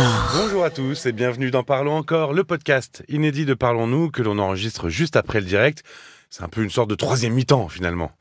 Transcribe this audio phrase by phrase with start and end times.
[0.00, 0.30] encore.
[0.34, 4.38] Bonjour à tous et bienvenue dans Parlons encore, le podcast inédit de Parlons-nous que l'on
[4.38, 5.82] enregistre juste après le direct.
[6.30, 8.12] C'est un peu une sorte de troisième mi-temps finalement.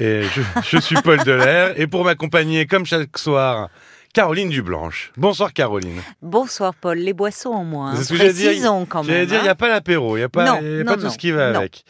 [0.00, 3.68] Et je, je suis Paul Delair et pour m'accompagner comme chaque soir,
[4.12, 5.12] Caroline Dublanche.
[5.16, 6.00] Bonsoir Caroline.
[6.22, 7.94] Bonsoir Paul, les boissons en moins.
[7.94, 8.50] C'est ce que j'allais dire.
[8.50, 9.12] Précisons quand même.
[9.12, 9.54] J'allais dire, il n'y a hein.
[9.54, 11.30] pas l'apéro, il n'y a pas, Non, y a non, pas tout non, ce qui
[11.30, 11.84] va avec.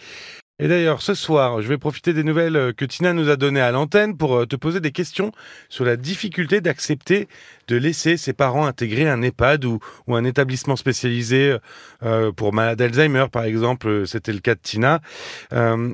[0.63, 3.63] Et d'ailleurs, ce soir, je vais profiter des nouvelles euh, que Tina nous a données
[3.63, 5.33] à l'antenne pour euh, te poser des questions
[5.71, 7.29] sur la difficulté d'accepter
[7.67, 11.57] de laisser ses parents intégrer un EHPAD ou, un établissement spécialisé
[12.03, 14.07] euh, pour malade d'Alzheimer, par exemple.
[14.07, 15.01] C'était le cas de Tina.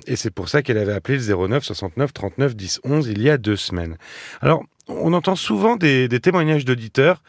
[0.06, 3.30] Et c'est pour ça qu'elle avait appelé le 09 69 39 10 11 il y
[3.30, 3.96] a deux semaines.
[4.40, 7.22] Alors, on entend souvent des, des témoignages d'auditeurs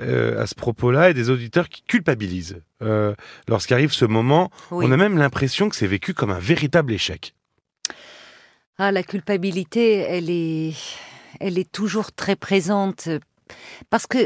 [0.00, 2.60] euh, à ce propos-là et des auditeurs qui culpabilisent.
[2.82, 3.14] Euh,
[3.48, 4.84] Lorsqu'arrive ce moment, Oui.
[4.88, 7.34] on a même l'impression que c'est vécu comme un véritable échec.
[8.78, 10.74] Ah, la culpabilité, elle est,
[11.40, 13.08] elle est toujours très présente
[13.90, 14.18] parce que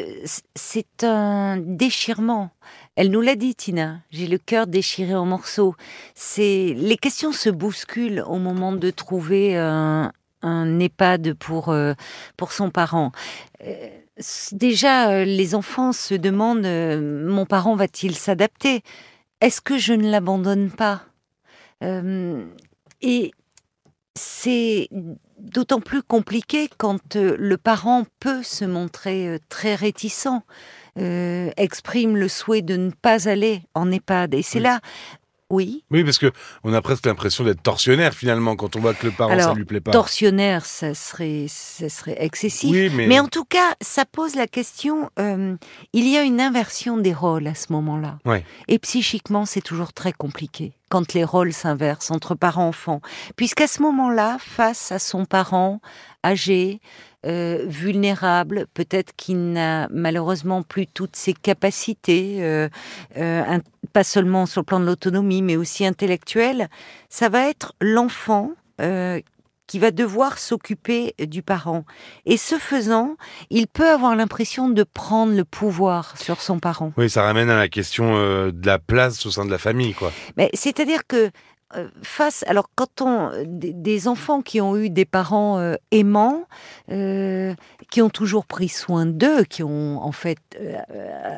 [0.55, 2.51] c'est un déchirement.
[2.97, 4.01] Elle nous l'a dit, Tina.
[4.11, 5.75] J'ai le cœur déchiré en morceaux.
[6.14, 10.11] C'est les questions se bousculent au moment de trouver un,
[10.42, 11.94] un EHPAD pour euh,
[12.36, 13.12] pour son parent.
[13.64, 13.88] Euh,
[14.52, 18.83] déjà, euh, les enfants se demandent mon parent va-t-il s'adapter?
[19.41, 21.02] Est-ce que je ne l'abandonne pas?
[21.83, 22.44] Euh,
[23.00, 23.33] Et
[24.14, 24.88] c'est
[25.38, 30.42] d'autant plus compliqué quand le parent peut se montrer très réticent,
[30.98, 34.34] euh, exprime le souhait de ne pas aller en EHPAD.
[34.34, 34.64] Et c'est Oui.
[34.64, 34.80] là,
[35.51, 36.31] oui, Oui, parce que
[36.65, 39.55] on a presque l'impression d'être tortionnaire finalement quand on voit que le parent ça Alors,
[39.57, 39.91] lui plaît pas.
[39.91, 42.70] torsionnaire, ça serait, ça serait excessif.
[42.70, 45.57] oui, mais, Mais en tout cas, ça pose la question, euh,
[45.92, 48.19] il y a une inversion des rôles à ce moment-là.
[48.25, 48.45] Ouais.
[48.69, 53.01] Et psychiquement, c'est toujours très compliqué quand les rôles s'inversent entre parents-enfants.
[53.37, 55.81] Puisqu'à ce moment-là, face à son parent
[56.25, 56.81] âgé,
[57.27, 62.69] euh, vulnérable, peut-être qu'il n'a malheureusement plus toutes ses capacités, euh,
[63.19, 63.61] euh, un-
[63.92, 66.69] pas seulement sur le plan de l'autonomie, mais aussi intellectuelle,
[67.08, 69.20] ça va être l'enfant euh,
[69.70, 71.84] qui va devoir s'occuper du parent.
[72.27, 73.14] Et ce faisant,
[73.50, 76.92] il peut avoir l'impression de prendre le pouvoir sur son parent.
[76.96, 79.95] oui, ça ramène à la question euh, de la place au sein de la famille,
[79.95, 80.11] quoi.
[80.36, 81.30] Mais c'est-à-dire que
[82.03, 86.45] face, alors quand on des, des enfants qui ont eu des parents euh, aimants,
[86.91, 87.55] euh,
[87.91, 90.79] qui ont toujours pris soin d'eux, qui ont en fait euh,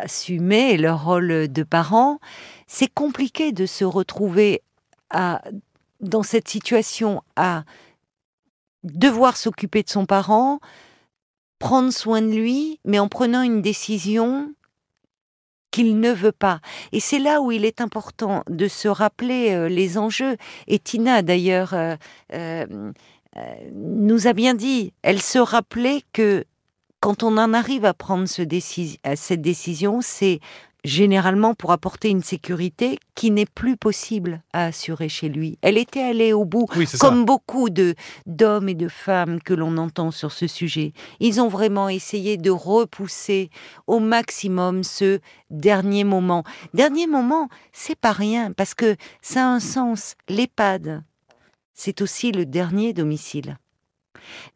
[0.01, 2.19] assumé leur rôle de parents,
[2.67, 4.63] c'est compliqué de se retrouver
[5.11, 5.43] à
[6.01, 7.65] dans cette situation à
[8.83, 10.59] devoir s'occuper de son parent,
[11.59, 14.53] prendre soin de lui, mais en prenant une décision
[15.73, 16.61] qu'il ne veut pas.
[16.93, 20.37] Et c'est là où il est important de se rappeler euh, les enjeux.
[20.69, 21.97] Et Tina, d'ailleurs, euh,
[22.33, 22.67] euh,
[23.75, 26.45] nous a bien dit, elle se rappelait que
[27.01, 30.39] quand on en arrive à prendre cette décision, c'est
[30.85, 35.59] généralement pour apporter une sécurité qui n'est plus possible à assurer chez lui.
[35.63, 37.07] Elle était allée au bout Oui, c'est ça.
[37.09, 37.95] comme beaucoup de
[38.27, 42.51] d'hommes et de femmes que l'on entend sur ce sujet, ils ont vraiment essayé de
[42.51, 43.51] repousser
[43.87, 46.43] au maximum ce dernier moment.
[46.75, 50.15] Dernier moment, c'est pas rien parce que ça a un sens.
[50.29, 51.05] L'EHPAD,
[51.75, 53.59] c'est aussi le dernier domicile.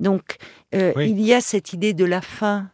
[0.01, 0.37] Donc,
[0.75, 1.11] euh, Oui.
[1.11, 2.71] il y a cette idée de la fin.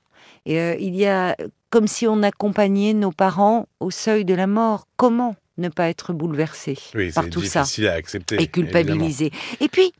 [0.46, 1.36] Et, euh, il y a
[1.70, 4.86] comme si on accompagnait nos parents au seuil de la mort.
[4.96, 8.40] Comment ne pas être bouleversé Oui, par tout ça à accepter.
[8.42, 9.30] et culpabilisé.
[9.60, 9.92] Et puis,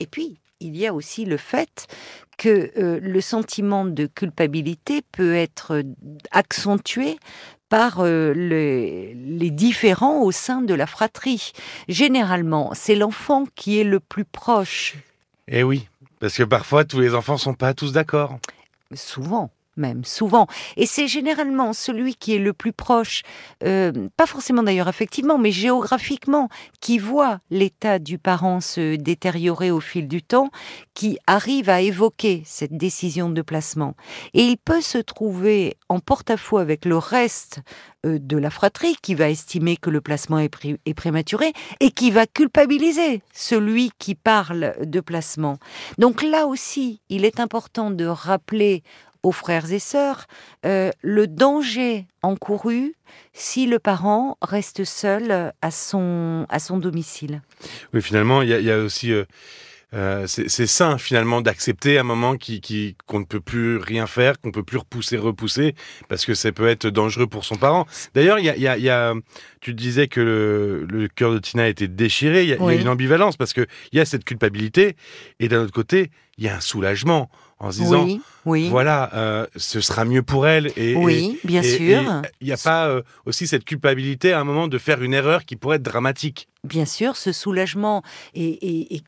[0.00, 1.86] et puis, il y a aussi le fait
[2.38, 5.82] que euh, le sentiment de culpabilité peut être euh,
[6.30, 7.18] accentué
[7.68, 11.52] par euh, le- les différends au sein de la fratrie.
[11.88, 14.94] Généralement, c'est l'enfant qui est le plus proche,
[15.48, 15.88] Eh oui,
[16.20, 18.38] parce que parfois tous les enfants sont pas tous d'accord.
[18.94, 20.46] souvent même souvent.
[20.76, 23.22] Et c'est généralement celui qui est le plus proche,
[23.64, 26.48] euh, pas forcément d'ailleurs effectivement, mais géographiquement,
[26.80, 30.50] qui voit l'état du parent se détériorer au fil du temps,
[30.94, 33.94] qui arrive à évoquer cette décision de placement.
[34.34, 37.60] Et il peut se trouver en porte-à-faux avec le reste
[38.04, 41.90] euh, de la fratrie qui va estimer que le placement est, pré- est prématuré et
[41.90, 45.58] qui va culpabiliser celui qui parle de placement.
[45.98, 48.82] Donc là aussi, il est important de rappeler
[49.22, 50.26] aux frères et sœurs
[50.66, 52.94] euh, le danger encouru
[53.32, 57.42] si le parent reste seul à son, à son domicile.
[57.94, 59.24] Oui, finalement, il y, a- aussi euh,
[59.94, 64.40] euh, c'est sain finalement d'accepter un moment qui qui qu'on ne peut plus rien faire,
[64.40, 65.74] qu'on peut plus repousser, repousser,
[66.08, 67.86] parce que ça peut être dangereux pour son parent.
[68.14, 69.14] D'ailleurs, il y a, y, a, y a,
[69.60, 72.44] tu disais que le, le cœur de Tina était déchiré.
[72.44, 74.96] Il y, a une ambivalence parce que il y a cette culpabilité
[75.40, 78.68] et d'un autre côté, il y a un soulagement en se disant oui, oui.
[78.70, 82.02] voilà euh, ce sera mieux pour elle et oui bien sûr
[82.40, 85.44] il n'y a pas euh, aussi cette culpabilité à un moment de faire une erreur
[85.44, 88.02] qui pourrait être dramatique bien sûr ce soulagement
[88.34, 89.04] est, est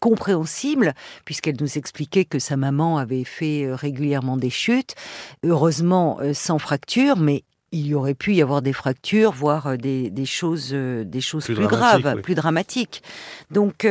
[0.00, 0.94] compréhensible,
[1.24, 4.94] puisqu'elle nous expliquait que sa maman avait fait euh, régulièrement des chutes,
[5.44, 9.76] heureusement euh, sans fracture, mais il y aurait pu y avoir des fractures, voire euh,
[9.76, 13.02] des, des choses, des choses plus, graves, plus dramatiques.
[13.50, 13.86] Donc,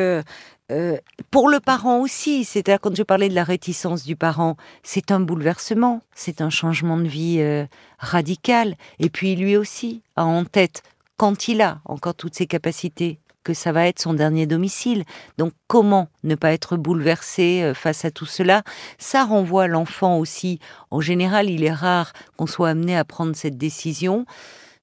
[1.29, 5.19] pour le parent aussi, c'est-à-dire quand je parlais de la réticence du parent, c'est un
[5.19, 7.65] bouleversement, c'est un changement de vie
[7.99, 8.75] radical.
[8.99, 10.81] Et puis lui aussi a en tête,
[11.17, 15.03] quand il a encore toutes ses capacités, que ça va être son dernier domicile.
[15.37, 18.63] Donc comment ne pas être bouleversé euh, face à tout cela?
[18.97, 20.59] Ça renvoie l'enfant aussi.
[20.91, 24.25] En général, il est rare qu'on soit amené à prendre cette décision,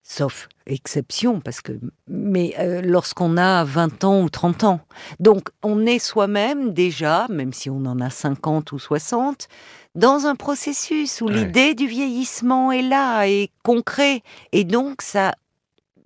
[0.02, 1.72] sauf exception, parce que
[2.08, 4.80] mais euh, lorsqu'on a 20 ans ou 30 ans.
[5.18, 9.48] Donc on est soi-même déjà, même si on en a 50 ou 60,
[9.94, 14.22] dans un processus où l'idée du vieillissement est là, est concret,
[14.52, 15.34] et donc ça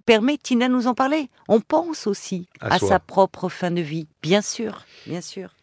[0.05, 1.29] permet, Tina nous en parler.
[1.49, 5.55] On pense aussi à, sa propre fin de vie, bien sûr, bien sûr.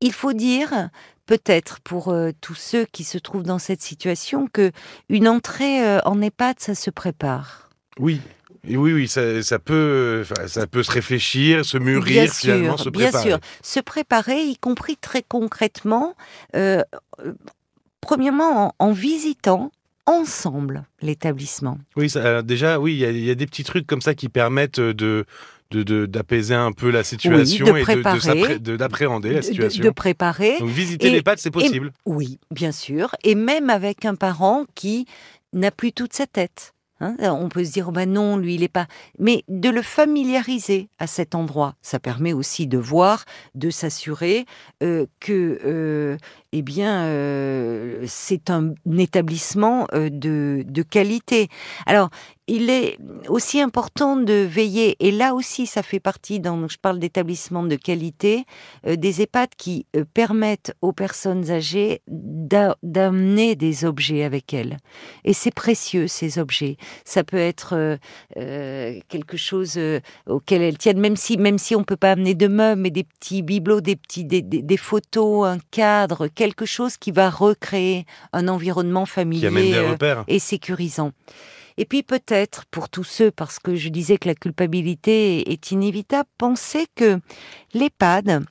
[0.00, 0.88] Il faut dire,
[1.26, 4.72] peut-être pour euh, tous ceux qui se trouvent dans cette situation, que
[5.08, 7.70] une entrée euh, en EHPAD, ça se prépare.
[7.98, 8.20] Oui.
[8.68, 13.10] Oui, oui, ça, peut, ça peut se réfléchir, se mûrir, bien finalement, se préparer.
[13.10, 16.14] Bien sûr, se préparer, y compris très concrètement,
[16.54, 16.82] euh,
[18.02, 19.72] premièrement en, visitant
[20.10, 21.78] ensemble l'établissement.
[21.96, 25.24] Oui, ça, déjà, oui, il y, a des petits trucs comme ça qui permettent de
[25.72, 27.84] d'apaiser un peu la situation et
[28.76, 29.84] d'appréhender la situation.
[29.84, 30.58] De, préparer.
[30.58, 31.92] Donc visiter les pattes, c'est possible.
[32.06, 33.14] oui, bien sûr.
[33.22, 35.06] Et même avec un parent qui
[35.52, 36.74] n'a plus toute sa tête.
[37.00, 38.86] Hein, on peut se dire, oh ben non, lui, il n'est pas.
[39.18, 43.24] Mais de le familiariser à cet endroit, ça permet aussi de voir,
[43.54, 44.44] de s'assurer
[44.82, 46.18] euh, que, euh,
[46.52, 51.48] eh bien, euh, c'est un établissement de, de qualité.
[51.86, 52.10] Alors,
[52.50, 52.98] il est
[53.28, 57.76] aussi important de veiller, et là aussi ça fait partie, dans, je parle d'établissements de
[57.76, 58.44] qualité,
[58.88, 64.78] euh, des EHPAD qui euh, permettent aux personnes âgées d'amener des objets avec elles.
[65.24, 66.76] Et c'est précieux ces objets.
[67.04, 67.98] Ça peut être
[68.36, 69.78] euh, quelque chose
[70.26, 73.04] auquel elles tiennent, même si, même si on peut pas amener de meubles, mais des
[73.04, 78.48] petits bibelots, des, petits, des, des, photos, un cadre, quelque chose qui va recréer un
[78.48, 79.94] environnement familier
[80.26, 81.12] et sécurisant.
[81.80, 86.28] Et puis peut-être, pour tous ceux, parce que je disais que la culpabilité est inévitable,
[86.36, 87.18] penser que
[87.72, 88.44] l'EHPAD,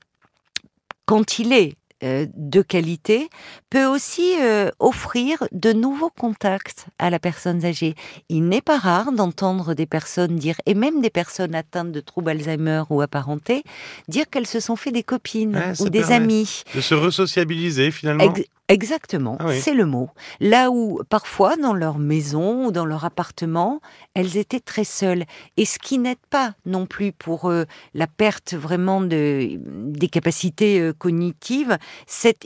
[1.06, 3.30] quand il est euh, de qualité,
[3.70, 7.94] peut aussi euh, offrir de nouveaux contacts à la personne âgée.
[8.30, 12.32] Il n'est pas rare d'entendre des personnes dire, et même des personnes atteintes de troubles
[12.32, 13.62] Alzheimer ou apparentés,
[14.08, 16.64] dire qu'elles se sont fait des copines ou des amis.
[16.74, 18.34] De se resociabiliser finalement.
[18.70, 20.12] Exactement, ah c'est le mot.
[20.40, 23.82] Là où parfois dans leur maison ou dans leur appartement,
[24.14, 25.26] elles étaient très seules.
[25.58, 27.64] Et ce qui n'aide pas non plus pour euh,
[27.96, 31.80] la perte vraiment de, des capacités euh, cognitives,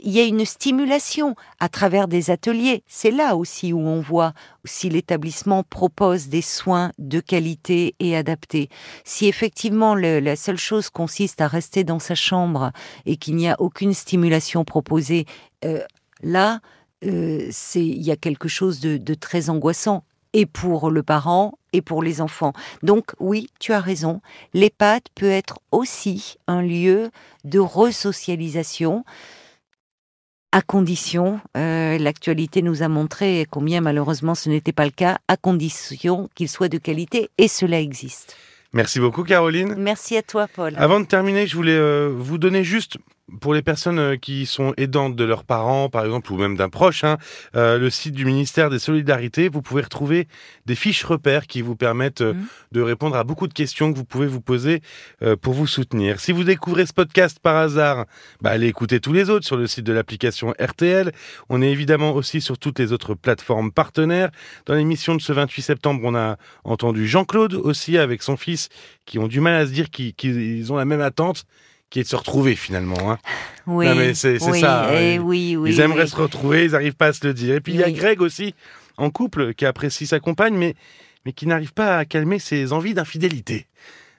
[0.02, 2.84] il y a une stimulation à travers des ateliers.
[2.86, 4.32] C'est là aussi où on voit
[4.64, 8.70] si l'établissement propose des soins de qualité et adaptés.
[9.04, 12.72] Si effectivement la seule chose consiste à rester dans sa chambre
[13.04, 15.26] et qu'il n'y a aucune stimulation proposée,
[15.66, 15.80] euh,
[16.22, 16.60] Là,
[17.04, 22.02] euh, il y a quelque chose de, très angoissant et pour le parent et pour
[22.02, 22.52] les enfants.
[22.82, 24.20] Donc oui, tu as raison,
[24.52, 27.10] l'EHPAD peut être aussi un lieu
[27.44, 29.04] de resocialisation
[30.54, 35.36] à condition, euh, l'actualité nous a montré combien malheureusement ce n'était pas le cas, à
[35.36, 38.36] condition qu'il soit de qualité, et cela existe.
[38.72, 39.74] Merci beaucoup Caroline.
[39.76, 40.74] Merci à toi Paul.
[40.76, 42.98] Avant de terminer, je voulais euh, vous donner juste
[43.40, 46.68] pour les personnes euh, qui sont aidantes de leurs parents, par exemple, ou même d'un
[46.68, 47.16] proche, hein,
[47.56, 50.28] euh, le site du ministère des Solidarités, vous pouvez retrouver
[50.66, 52.46] des fiches repères qui vous permettent euh, mmh.
[52.72, 54.82] de répondre à beaucoup de questions que vous pouvez vous poser
[55.40, 56.20] pour vous soutenir.
[56.20, 58.06] Si vous découvrez ce podcast par hasard,
[58.40, 61.12] bah, allez écouter tous les autres sur le site de l'application RTL.
[61.48, 64.30] On est évidemment aussi sur toutes les autres plateformes partenaires.
[64.66, 68.68] Dans l'émission de ce 28 septembre, on a entendu Jean-Claude aussi avec son fils
[69.06, 71.44] qui ont du mal à se dire qu'ils ont la même attente
[71.94, 73.12] qui est de se retrouver finalement.
[73.12, 73.18] Hein.
[73.68, 74.90] Oui, mais c'est ça.
[75.00, 77.54] Eh oui, oui, ils aimeraient se retrouver, ils n'arrivent pas à se le dire.
[77.54, 78.52] Et puis il y a Greg aussi,
[78.96, 80.74] en couple, qui apprécie sa compagne, mais,
[81.24, 83.68] mais qui n'arrive pas à calmer ses envies d'infidélité.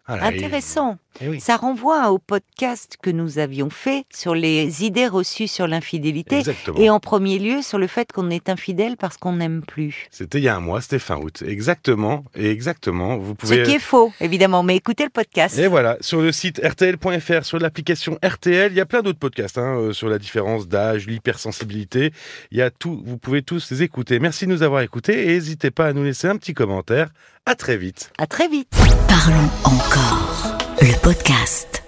[0.07, 0.97] Voilà, et- Intéressant.
[1.21, 1.39] eh oui.
[1.39, 6.43] Ça renvoie au podcast que nous avions fait sur les idées reçues sur l'infidélité.
[6.77, 10.07] Et en premier lieu, sur le fait qu'on est infidèle parce qu'on n'aime plus.
[10.11, 11.43] C'était il y a un mois, c'était fin août.
[11.47, 13.17] Exactement, et exactement.
[13.17, 13.63] Vous Ce pouvez.
[13.63, 14.61] qui est faux, évidemment.
[14.61, 15.57] Mais écoutez le podcast.
[15.57, 19.57] Et voilà, sur le site rtl.fr, sur l'application RTL, il y a plein d'autres podcasts
[19.57, 22.11] hein, euh, sur la différence d'âge, l'hypersensibilité.
[22.51, 24.19] Il y a tout, vous pouvez tous les écouter.
[24.19, 27.09] Merci de nous avoir écoutés et n'hésitez pas à nous laisser un petit commentaire.
[27.47, 28.11] À très vite.
[28.17, 28.67] À très vite.
[29.07, 30.57] Parlons encore.
[30.81, 31.84] Le podcast.